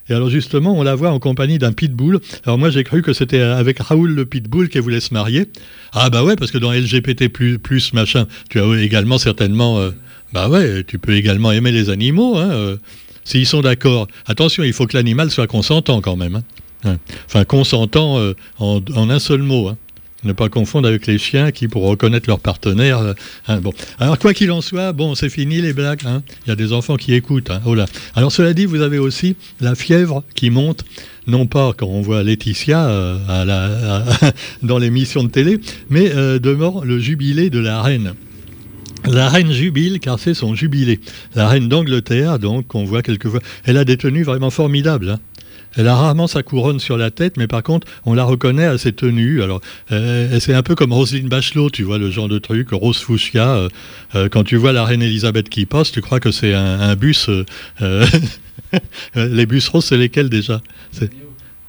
Et 0.09 0.13
alors 0.13 0.29
justement, 0.29 0.77
on 0.77 0.83
la 0.83 0.95
voit 0.95 1.11
en 1.11 1.19
compagnie 1.19 1.57
d'un 1.57 1.71
pitbull. 1.71 2.19
Alors 2.45 2.57
moi, 2.57 2.69
j'ai 2.69 2.83
cru 2.83 3.01
que 3.01 3.13
c'était 3.13 3.39
avec 3.39 3.79
Raoul 3.79 4.11
le 4.11 4.25
pitbull 4.25 4.69
qu'elle 4.69 4.83
voulait 4.83 4.99
se 4.99 5.13
marier. 5.13 5.47
Ah 5.93 6.09
bah 6.09 6.23
ouais, 6.23 6.35
parce 6.35 6.51
que 6.51 6.57
dans 6.57 6.71
LGBT+, 6.71 7.29
plus, 7.29 7.93
machin, 7.93 8.27
tu 8.49 8.59
as 8.59 8.81
également 8.81 9.17
certainement... 9.17 9.79
Euh, 9.79 9.91
bah 10.33 10.49
ouais, 10.49 10.83
tu 10.85 10.99
peux 10.99 11.13
également 11.13 11.51
aimer 11.51 11.71
les 11.71 11.89
animaux, 11.89 12.37
hein, 12.37 12.49
euh, 12.51 12.77
s'ils 13.23 13.45
sont 13.45 13.61
d'accord. 13.61 14.07
Attention, 14.27 14.63
il 14.63 14.73
faut 14.73 14.85
que 14.85 14.97
l'animal 14.97 15.31
soit 15.31 15.47
consentant 15.47 16.01
quand 16.01 16.17
même. 16.17 16.35
Hein. 16.83 16.97
Enfin, 17.25 17.45
consentant 17.45 18.19
euh, 18.19 18.33
en, 18.59 18.81
un 18.95 19.19
seul 19.19 19.41
mot. 19.41 19.69
Hein. 19.69 19.77
Ne 20.25 20.33
pas 20.33 20.49
confondre 20.49 20.87
avec 20.87 21.05
les 21.05 21.19
chiens 21.19 21.51
qui, 21.51 21.67
pour 21.67 21.83
reconnaître 21.83 22.27
leur 22.27 22.39
partenaire. 22.39 22.97
Euh, 22.97 23.13
hein, 23.47 23.61
bon. 23.61 23.71
Alors, 23.99 24.17
quoi 24.17 24.33
qu'il 24.33 24.51
en 24.51 24.61
soit, 24.61 24.91
bon, 24.91 25.13
c'est 25.13 25.29
fini 25.29 25.61
les 25.61 25.71
blagues. 25.71 26.01
Hein. 26.05 26.23
Il 26.45 26.49
y 26.49 26.51
a 26.51 26.55
des 26.55 26.73
enfants 26.73 26.97
qui 26.97 27.13
écoutent. 27.13 27.51
Hein. 27.51 27.61
Oh. 27.65 27.75
Alors, 28.15 28.31
cela 28.31 28.53
dit, 28.53 28.65
vous 28.65 28.81
avez 28.81 28.97
aussi 28.97 29.35
la 29.61 29.75
fièvre 29.75 30.23
qui 30.35 30.49
monte 30.49 30.83
non 31.27 31.45
pas 31.45 31.73
quand 31.77 31.87
on 31.87 32.01
voit 32.01 32.23
Laetitia 32.23 32.87
euh, 32.87 34.15
dans 34.63 34.79
l'émission 34.79 35.23
de 35.23 35.29
télé, 35.29 35.59
mais 35.89 36.11
euh, 36.15 36.39
mort 36.55 36.85
le 36.85 36.99
jubilé 36.99 37.49
de 37.49 37.59
la 37.59 37.81
reine. 37.81 38.13
La 39.05 39.29
reine 39.29 39.51
jubile 39.51 39.99
car 39.99 40.19
c'est 40.19 40.33
son 40.33 40.55
jubilé. 40.55 40.99
La 41.35 41.47
reine 41.47 41.67
d'Angleterre, 41.67 42.39
donc, 42.39 42.73
on 42.73 42.83
voit 42.83 43.03
quelquefois. 43.03 43.41
Elle 43.63 43.77
a 43.77 43.85
des 43.85 43.97
tenues 43.97 44.23
vraiment 44.23 44.49
formidables. 44.49 45.19
Elle 45.77 45.87
a 45.87 45.95
rarement 45.95 46.27
sa 46.27 46.43
couronne 46.43 46.79
sur 46.79 46.97
la 46.97 47.11
tête, 47.11 47.37
mais 47.37 47.47
par 47.47 47.63
contre, 47.63 47.87
on 48.05 48.13
la 48.13 48.23
reconnaît 48.23 48.65
à 48.65 48.77
ses 48.77 48.93
tenues. 48.93 49.41
Alors, 49.41 49.61
euh, 49.91 50.39
c'est 50.39 50.53
un 50.53 50.63
peu 50.63 50.75
comme 50.75 50.93
Roselyne 50.93 51.27
Bachelot, 51.27 51.69
tu 51.69 51.83
vois, 51.83 51.97
le 51.97 52.09
genre 52.09 52.29
de 52.29 52.39
truc, 52.39 52.69
Rose 52.71 52.97
Fuchsia. 52.97 53.55
Euh, 53.55 53.69
euh, 54.15 54.29
quand 54.29 54.43
tu 54.43 54.55
vois 54.55 54.71
la 54.71 54.85
reine 54.85 55.01
Elisabeth 55.01 55.49
qui 55.49 55.65
passe, 55.65 55.91
tu 55.91 56.01
crois 56.01 56.19
que 56.19 56.31
c'est 56.31 56.53
un, 56.53 56.95
bus. 56.95 57.29
les 59.15 59.45
bus 59.45 59.67
roses, 59.67 59.85
c'est 59.85 59.97
lesquels 59.97 60.29
déjà? 60.29 60.61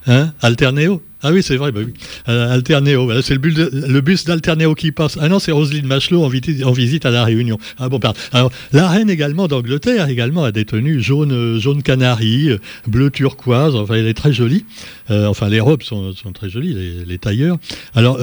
Hein? 0.06 0.32
Alterneo? 0.40 1.02
Ah 1.22 1.32
oui, 1.32 1.42
c'est 1.42 1.56
vrai, 1.56 1.72
bah. 1.72 1.80
Euh, 2.28 2.52
Alternéo, 2.52 3.10
c'est 3.22 3.32
le, 3.32 3.40
bus, 3.40 3.56
bus 4.02 4.24
d'Alternéo 4.26 4.74
qui 4.74 4.92
passe. 4.92 5.16
Ah 5.18 5.28
non, 5.28 5.38
c'est 5.38 5.50
Roselyne 5.50 5.86
Machelot 5.86 6.22
en, 6.22 6.26
en, 6.26 6.72
visite 6.72 7.06
à 7.06 7.10
La 7.10 7.24
Réunion. 7.24 7.58
Ah 7.78 7.88
bon, 7.88 7.98
pardon. 7.98 8.18
Alors, 8.32 8.52
la 8.72 8.88
reine 8.88 9.08
également 9.08 9.48
d'Angleterre, 9.48 10.10
également, 10.10 10.44
a 10.44 10.52
des 10.52 10.66
tenues 10.66 11.00
jaune, 11.00 11.32
euh, 11.32 11.58
jaune 11.58 11.82
canari, 11.82 12.50
euh, 12.50 12.58
bleu 12.86 13.10
turquoise, 13.10 13.76
enfin, 13.76 13.94
elle 13.94 14.06
est 14.06 14.14
très 14.14 14.32
jolie. 14.32 14.66
enfin, 15.08 15.48
les 15.48 15.60
robes 15.60 15.82
sont, 15.82 16.12
sont 16.12 16.32
très 16.32 16.50
jolies, 16.50 16.76
les, 17.06 17.18
tailleurs. 17.18 17.56
Alors, 17.94 18.18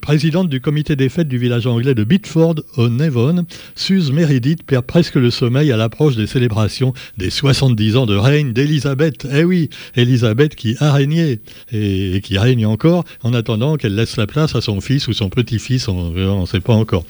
présidente 0.00 0.50
du 0.50 0.60
comité 0.60 0.96
des 0.96 1.08
fêtes 1.08 1.28
du 1.28 1.38
village 1.38 1.66
anglais 1.66 1.94
de 1.94 2.04
Bitford, 2.04 2.56
au 2.76 2.88
Nevon, 2.88 3.46
Suze 3.74 4.12
Meredith 4.12 4.64
perd 4.64 4.84
presque 4.84 5.14
le 5.14 5.30
sommeil 5.30 5.72
à 5.72 5.76
l'approche 5.76 6.16
des 6.16 6.26
célébrations 6.26 6.92
des 7.16 7.30
70 7.30 7.96
ans 7.96 8.06
de 8.06 8.16
règne 8.16 8.52
d'Elisabeth. 8.52 9.26
Eh 9.32 9.44
oui, 9.44 9.70
Elisabeth 9.96 10.54
qui 10.54 10.76
a 10.80 10.92
régné 10.92 11.40
et 11.72 12.20
qui 12.22 12.33
règne 12.38 12.66
encore, 12.66 13.04
en 13.22 13.34
attendant 13.34 13.76
qu'elle 13.76 13.94
laisse 13.94 14.16
la 14.16 14.26
place 14.26 14.54
à 14.54 14.60
son 14.60 14.80
fils 14.80 15.08
ou 15.08 15.12
son 15.12 15.28
petit-fils, 15.28 15.88
on 15.88 16.10
ne 16.10 16.46
sait 16.46 16.60
pas 16.60 16.74
encore. 16.74 17.04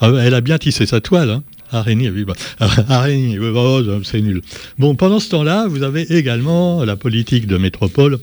Ah, 0.00 0.10
elle 0.22 0.34
a 0.34 0.40
bien 0.40 0.58
tissé 0.58 0.86
sa 0.86 1.00
toile, 1.00 1.30
hein 1.30 1.42
Araignée, 1.72 2.10
oui, 2.10 2.24
bah. 2.24 2.34
Oh, 2.60 3.80
c'est 4.02 4.20
nul. 4.20 4.42
Bon, 4.78 4.94
pendant 4.94 5.20
ce 5.20 5.28
temps-là, 5.30 5.66
vous 5.68 5.82
avez 5.82 6.02
également 6.16 6.84
la 6.84 6.96
politique 6.96 7.46
de 7.46 7.56
métropole 7.58 8.18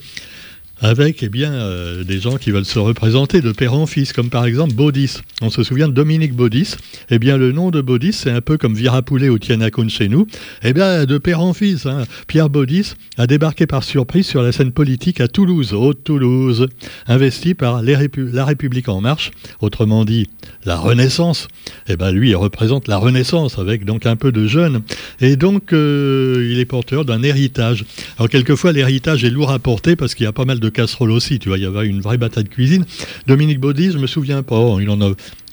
avec 0.80 1.22
eh 1.22 1.28
bien, 1.28 1.52
euh, 1.52 2.04
des 2.04 2.20
gens 2.20 2.36
qui 2.36 2.50
veulent 2.50 2.64
se 2.64 2.78
représenter 2.78 3.40
de 3.40 3.52
père 3.52 3.74
en 3.74 3.86
fils, 3.86 4.12
comme 4.12 4.30
par 4.30 4.44
exemple 4.44 4.74
Baudis. 4.74 5.18
On 5.42 5.50
se 5.50 5.62
souvient 5.62 5.88
de 5.88 5.92
Dominique 5.92 6.34
Baudis. 6.34 6.76
Eh 7.10 7.18
bien, 7.18 7.36
le 7.36 7.52
nom 7.52 7.70
de 7.70 7.80
Baudis, 7.80 8.12
c'est 8.12 8.30
un 8.30 8.40
peu 8.40 8.58
comme 8.58 8.74
Virapoulet 8.74 9.28
ou 9.28 9.38
Tianacon 9.38 9.88
chez 9.88 10.08
nous. 10.08 10.26
Eh 10.62 10.72
bien, 10.72 11.04
de 11.04 11.18
père 11.18 11.40
en 11.40 11.52
fils, 11.52 11.86
hein. 11.86 12.04
Pierre 12.26 12.48
Baudis 12.48 12.94
a 13.16 13.26
débarqué 13.26 13.66
par 13.66 13.82
surprise 13.82 14.26
sur 14.26 14.42
la 14.42 14.52
scène 14.52 14.72
politique 14.72 15.20
à 15.20 15.28
Toulouse, 15.28 15.74
Haute-Toulouse, 15.74 16.68
investi 17.06 17.54
par 17.54 17.82
La 17.82 18.44
République 18.44 18.88
En 18.88 19.00
Marche, 19.00 19.32
autrement 19.60 20.04
dit, 20.04 20.26
la 20.64 20.76
Renaissance. 20.76 21.48
Eh 21.88 21.96
bien, 21.96 22.12
lui, 22.12 22.30
il 22.30 22.36
représente 22.36 22.88
la 22.88 22.98
Renaissance, 22.98 23.58
avec 23.58 23.84
donc 23.84 24.06
un 24.06 24.16
peu 24.16 24.32
de 24.32 24.46
jeunes. 24.46 24.82
Et 25.20 25.36
donc, 25.36 25.72
euh, 25.72 26.48
il 26.50 26.58
est 26.60 26.64
porteur 26.64 27.04
d'un 27.04 27.22
héritage. 27.22 27.84
Alors, 28.18 28.28
quelquefois, 28.28 28.72
l'héritage 28.72 29.24
est 29.24 29.30
lourd 29.30 29.50
à 29.50 29.58
porter 29.58 29.96
parce 29.96 30.14
qu'il 30.14 30.24
y 30.24 30.28
a 30.28 30.32
pas 30.32 30.44
mal 30.44 30.60
de 30.60 30.67
casserole 30.70 31.10
aussi, 31.10 31.38
tu 31.38 31.48
vois, 31.48 31.58
il 31.58 31.64
y 31.64 31.66
avait 31.66 31.86
une 31.86 32.00
vraie 32.00 32.18
bataille 32.18 32.44
de 32.44 32.48
cuisine. 32.48 32.84
Dominique 33.26 33.60
Baudis, 33.60 33.92
je 33.92 33.98
me 33.98 34.06
souviens 34.06 34.42
pas, 34.42 34.58
oh, 34.58 34.80
il 34.80 34.90
en, 34.90 35.00
a, 35.00 35.12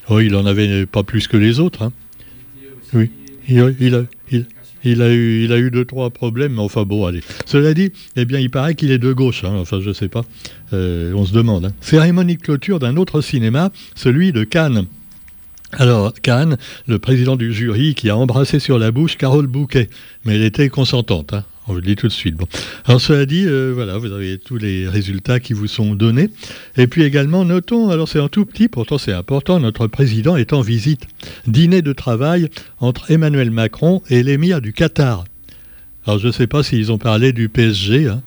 oh, 0.10 0.20
il 0.20 0.36
en 0.36 0.46
avait 0.46 0.86
pas 0.86 1.04
plus 1.04 1.28
que 1.28 1.38
les 1.38 1.60
autres. 1.60 1.84
Hein. 1.84 1.92
Oui, 2.94 3.10
il, 3.48 3.60
a, 3.60 3.68
eu, 3.70 5.44
il 5.44 5.52
a 5.52 5.58
eu 5.58 5.72
deux, 5.72 5.86
trois 5.86 6.10
problèmes, 6.10 6.54
mais 6.54 6.62
enfin 6.62 6.84
bon, 6.84 7.06
allez. 7.06 7.22
Cela 7.46 7.74
dit, 7.74 7.92
eh 8.16 8.26
bien, 8.26 8.40
il 8.40 8.50
paraît 8.50 8.76
qu'il 8.76 8.92
est 8.92 8.98
de 9.00 9.12
gauche, 9.14 9.44
hein, 9.44 9.54
enfin, 9.56 9.80
je 9.82 9.92
sais 9.92 10.10
pas, 10.10 10.24
euh, 10.74 11.14
on 11.14 11.26
se 11.26 11.34
demande. 11.34 11.66
Hein. 11.66 11.74
Cérémonie 11.82 12.38
de 12.38 12.42
clôture 12.42 12.80
d'un 12.80 12.96
autre 12.98 13.22
cinéma, 13.22 13.72
celui 13.96 14.32
de 14.32 14.44
Cannes. 14.44 14.86
Alors, 15.72 16.14
Cannes, 16.14 16.58
le 16.88 17.00
président 17.00 17.36
du 17.36 17.52
jury 17.52 17.96
qui 17.96 18.10
a 18.10 18.16
embrassé 18.16 18.60
sur 18.60 18.80
la 18.80 18.92
bouche 18.92 19.18
Carole 19.18 19.48
Bouquet, 19.48 19.90
mais 20.24 20.36
elle 20.36 20.44
était 20.44 20.70
consentante. 20.70 21.34
On 21.68 21.74
vous 21.74 21.80
le 21.80 21.86
dit 21.86 21.96
tout 21.96 22.08
de 22.08 22.12
suite. 22.12 22.36
Alors 22.86 23.02
cela 23.02 23.26
dit, 23.26 23.46
euh, 23.48 23.72
voilà, 23.74 23.98
vous 23.98 24.12
avez 24.12 24.38
tous 24.38 24.58
les 24.58 24.88
résultats 24.88 25.40
qui 25.40 25.54
vous 25.54 25.68
sont 25.68 25.96
donnés. 25.96 26.30
Et 26.78 26.86
puis 26.86 27.04
également, 27.04 27.44
notons, 27.44 27.90
alors 27.90 28.08
c'est 28.08 28.20
un 28.20 28.28
tout 28.28 28.46
petit, 28.46 28.68
pourtant 28.68 29.00
c'est 29.00 29.14
important, 29.14 29.60
notre 29.60 29.88
président 29.88 30.36
est 30.36 30.54
en 30.54 30.62
visite. 30.62 31.08
Dîner 31.48 31.82
de 31.82 31.92
travail 31.92 32.50
entre 32.80 33.10
Emmanuel 33.10 33.50
Macron 33.50 34.04
et 34.10 34.22
l'émir 34.22 34.62
du 34.62 34.74
Qatar. 34.74 35.24
Alors 36.06 36.20
je 36.20 36.28
ne 36.28 36.32
sais 36.32 36.48
pas 36.48 36.62
s'ils 36.62 36.92
ont 36.92 37.00
parlé 37.00 37.34
du 37.34 37.50
PSG. 37.50 38.10
Hein. 38.10 38.22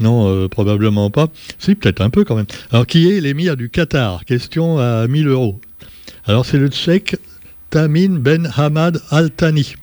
Non, 0.00 0.28
euh, 0.28 0.48
probablement 0.48 1.10
pas. 1.10 1.28
Si, 1.58 1.76
peut-être 1.76 2.00
un 2.00 2.10
peu 2.10 2.24
quand 2.24 2.34
même. 2.34 2.46
Alors 2.72 2.86
qui 2.86 3.08
est 3.08 3.20
l'émir 3.20 3.56
du 3.56 3.70
Qatar? 3.70 4.24
Question 4.24 4.78
à 4.78 5.06
1000 5.06 5.28
euros. 5.28 5.60
Alors 6.24 6.44
c'est 6.44 6.58
le 6.58 6.68
tchèque 6.68 7.16
Tamin 7.70 8.18
Ben 8.18 8.50
Hamad 8.56 9.00
Al 9.10 9.30
Thani. 9.30 9.74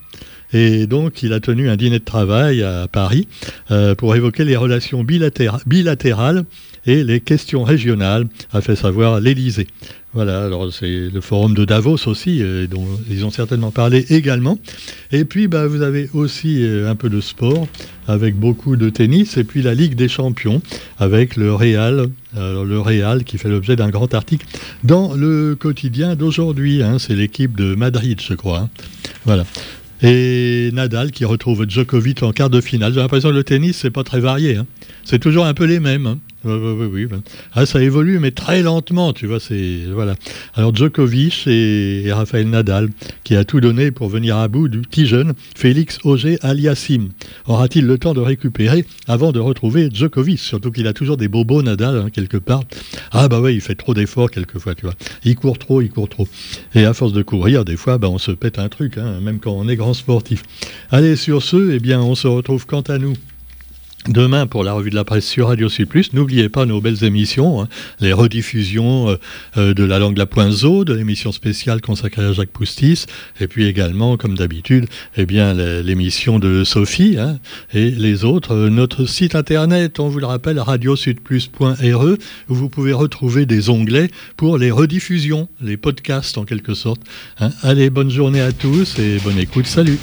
Et 0.53 0.87
donc, 0.87 1.23
il 1.23 1.33
a 1.33 1.39
tenu 1.39 1.69
un 1.69 1.75
dîner 1.75 1.99
de 1.99 2.05
travail 2.05 2.63
à 2.63 2.87
Paris 2.87 3.27
euh, 3.71 3.95
pour 3.95 4.15
évoquer 4.15 4.45
les 4.45 4.55
relations 4.55 5.03
bilatérales 5.03 6.45
et 6.85 7.03
les 7.03 7.19
questions 7.19 7.63
régionales, 7.63 8.27
a 8.53 8.61
fait 8.61 8.77
savoir 8.77 9.19
l'Élysée. 9.19 9.67
Voilà, 10.13 10.45
alors 10.45 10.71
c'est 10.73 11.09
le 11.13 11.19
forum 11.19 11.53
de 11.53 11.65
Davos 11.65 12.07
aussi, 12.07 12.41
euh, 12.41 12.65
dont 12.65 12.87
ils 13.09 13.25
ont 13.25 13.29
certainement 13.29 13.71
parlé 13.71 14.05
également. 14.09 14.57
Et 15.11 15.25
puis, 15.25 15.49
bah, 15.49 15.67
vous 15.67 15.81
avez 15.81 16.09
aussi 16.13 16.63
euh, 16.63 16.89
un 16.89 16.95
peu 16.95 17.09
de 17.09 17.19
sport, 17.19 17.67
avec 18.07 18.35
beaucoup 18.35 18.77
de 18.77 18.89
tennis, 18.89 19.35
et 19.35 19.43
puis 19.43 19.61
la 19.61 19.73
Ligue 19.73 19.95
des 19.95 20.07
Champions, 20.07 20.61
avec 20.97 21.35
le 21.35 21.53
Real, 21.53 22.07
le 22.35 22.79
Real 22.79 23.23
qui 23.25 23.37
fait 23.37 23.49
l'objet 23.49 23.75
d'un 23.75 23.89
grand 23.89 24.13
article 24.13 24.45
dans 24.83 25.13
le 25.13 25.55
quotidien 25.59 26.15
d'aujourd'hui. 26.15 26.83
Hein. 26.83 26.99
c'est 26.99 27.15
l'équipe 27.15 27.57
de 27.57 27.75
Madrid, 27.75 28.21
je 28.21 28.33
crois. 28.33 28.59
Hein. 28.59 28.69
Voilà. 29.25 29.43
Et 30.01 30.69
Nadal 30.73 31.11
qui 31.11 31.25
retrouve 31.25 31.65
Djokovic 31.67 32.21
en 32.21 32.31
quart 32.31 32.49
de 32.49 32.61
finale. 32.61 32.93
J'ai 32.93 32.99
l'impression 32.99 33.29
que 33.29 33.35
le 33.35 33.43
tennis, 33.43 33.77
c'est 33.77 33.89
pas 33.89 34.03
très 34.03 34.19
varié. 34.19 34.57
Hein. 34.57 34.67
C'est 35.03 35.19
toujours 35.19 35.45
un 35.45 35.53
peu 35.53 35.65
les 35.65 35.79
mêmes. 35.79 36.05
Hein. 36.05 36.19
Oui, 36.43 36.53
oui, 36.53 37.05
oui. 37.09 37.19
Ah, 37.53 37.65
ça 37.65 37.81
évolue, 37.81 38.19
mais 38.19 38.31
très 38.31 38.61
lentement, 38.61 39.11
tu 39.11 39.25
vois. 39.25 39.39
C'est 39.39 39.79
voilà. 39.91 40.15
Alors 40.53 40.73
Djokovic 40.73 41.47
et, 41.47 42.03
et, 42.05 42.13
Rafael 42.13 42.47
Nadal, 42.47 42.89
qui 43.23 43.35
a 43.35 43.43
tout 43.43 43.59
donné 43.59 43.91
pour 43.91 44.07
venir 44.07 44.37
à 44.37 44.47
bout 44.47 44.67
du 44.67 44.79
petit 44.81 45.07
jeune 45.07 45.33
Félix 45.55 45.97
Auger 46.03 46.37
Aliassim. 46.41 47.09
Aura-t-il 47.47 47.85
le 47.85 47.97
temps 47.97 48.13
de 48.13 48.19
récupérer 48.19 48.85
avant 49.07 49.31
de 49.31 49.39
retrouver 49.39 49.89
Djokovic? 49.91 50.39
Surtout 50.39 50.71
qu'il 50.71 50.87
a 50.87 50.93
toujours 50.93 51.17
des 51.17 51.27
bobos 51.27 51.63
Nadal 51.63 51.97
hein, 51.97 52.09
quelque 52.11 52.37
part. 52.37 52.63
Ah 53.11 53.27
bah 53.27 53.41
ouais, 53.41 53.55
il 53.55 53.61
fait 53.61 53.75
trop 53.75 53.93
d'efforts 53.93 54.29
quelquefois, 54.29 54.75
tu 54.75 54.85
vois. 54.85 54.95
Il 55.23 55.35
court 55.35 55.57
trop, 55.57 55.81
il 55.81 55.89
court 55.89 56.09
trop. 56.09 56.27
Et 56.75 56.85
à 56.85 56.93
force 56.93 57.13
de 57.13 57.23
courir, 57.23 57.65
des 57.65 57.77
fois, 57.77 57.97
bah, 57.97 58.09
on 58.09 58.19
se 58.19 58.31
pète 58.31 58.59
un 58.59 58.69
truc, 58.69 58.97
hein, 58.97 59.19
même 59.21 59.39
quand 59.39 59.53
on 59.53 59.67
est 59.67 59.75
grand 59.75 59.93
sportif. 59.93 60.43
Allez, 60.91 61.15
sur 61.15 61.41
ce, 61.41 61.71
eh 61.71 61.79
bien, 61.79 61.99
on 62.01 62.15
se 62.15 62.27
retrouve 62.27 62.65
quant 62.65 62.81
à 62.81 62.97
nous 62.97 63.13
Demain, 64.07 64.47
pour 64.47 64.63
la 64.63 64.71
revue 64.71 64.89
de 64.89 64.95
la 64.95 65.03
presse 65.03 65.27
sur 65.27 65.49
Radio 65.49 65.67
Sud 65.67 65.89
Plus, 65.89 66.13
n'oubliez 66.13 66.47
pas 66.47 66.65
nos 66.65 66.79
belles 66.79 67.03
émissions, 67.03 67.61
hein. 67.61 67.67
les 67.99 68.13
rediffusions 68.13 69.09
euh, 69.09 69.15
euh, 69.57 69.73
de 69.73 69.83
la 69.83 69.99
langue 69.99 70.17
la 70.17 70.25
pointe 70.25 70.51
zo, 70.51 70.85
de 70.85 70.93
l'émission 70.93 71.33
spéciale 71.33 71.81
consacrée 71.81 72.23
à 72.23 72.31
Jacques 72.31 72.51
Poustis, 72.51 73.05
et 73.41 73.47
puis 73.47 73.65
également, 73.65 74.15
comme 74.15 74.37
d'habitude, 74.37 74.85
eh 75.17 75.25
bien 75.25 75.53
l'émission 75.53 76.39
de 76.39 76.63
Sophie 76.63 77.17
hein, 77.19 77.39
et 77.73 77.91
les 77.91 78.23
autres. 78.23 78.53
Euh, 78.53 78.69
notre 78.69 79.05
site 79.05 79.35
internet, 79.35 79.99
on 79.99 80.07
vous 80.07 80.19
le 80.19 80.25
rappelle, 80.25 80.59
radiosudplus.re, 80.59 82.17
où 82.47 82.55
vous 82.55 82.69
pouvez 82.69 82.93
retrouver 82.93 83.45
des 83.45 83.69
onglets 83.69 84.09
pour 84.37 84.57
les 84.57 84.71
rediffusions, 84.71 85.49
les 85.61 85.75
podcasts 85.75 86.37
en 86.37 86.45
quelque 86.45 86.75
sorte. 86.75 87.01
Hein. 87.41 87.49
Allez, 87.61 87.89
bonne 87.89 88.09
journée 88.09 88.41
à 88.41 88.53
tous 88.53 88.97
et 88.99 89.19
bonne 89.19 89.37
écoute. 89.37 89.65
Salut. 89.67 89.99